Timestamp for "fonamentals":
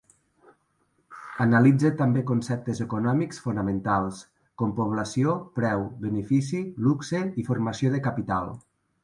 3.43-4.23